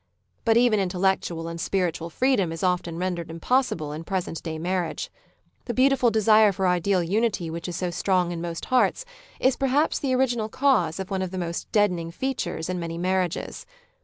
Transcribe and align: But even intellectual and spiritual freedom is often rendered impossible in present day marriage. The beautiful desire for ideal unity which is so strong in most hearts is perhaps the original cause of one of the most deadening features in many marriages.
But 0.45 0.57
even 0.57 0.79
intellectual 0.79 1.47
and 1.47 1.61
spiritual 1.61 2.09
freedom 2.09 2.51
is 2.51 2.63
often 2.63 2.97
rendered 2.97 3.29
impossible 3.29 3.91
in 3.91 4.03
present 4.03 4.41
day 4.41 4.57
marriage. 4.57 5.11
The 5.65 5.75
beautiful 5.75 6.09
desire 6.09 6.51
for 6.51 6.65
ideal 6.65 7.03
unity 7.03 7.51
which 7.51 7.67
is 7.67 7.75
so 7.75 7.91
strong 7.91 8.31
in 8.31 8.41
most 8.41 8.65
hearts 8.65 9.05
is 9.39 9.55
perhaps 9.55 9.99
the 9.99 10.15
original 10.15 10.49
cause 10.49 10.99
of 10.99 11.11
one 11.11 11.21
of 11.21 11.29
the 11.29 11.37
most 11.37 11.71
deadening 11.71 12.09
features 12.09 12.67
in 12.67 12.79
many 12.79 12.97
marriages. 12.97 13.67